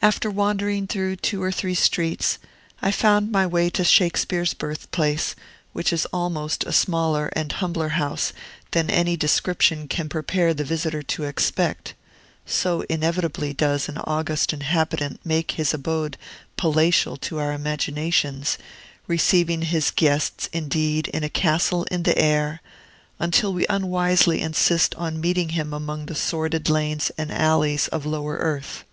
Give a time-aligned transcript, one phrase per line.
[0.00, 2.38] After wandering through two or three streets,
[2.80, 5.34] I found my way to Shakespeare's birthplace,
[5.74, 8.32] which is almost a smaller and humbler house
[8.70, 11.92] than any description can prepare the visitor to expect;
[12.46, 16.16] so inevitably does an august inhabitant make his abode
[16.56, 18.56] palatial to our imaginations,
[19.06, 22.62] receiving his guests, indeed, in a castle in the air,
[23.18, 28.36] until we unwisely insist on meeting him among the sordid lanes and alleys of lower
[28.38, 28.84] earth.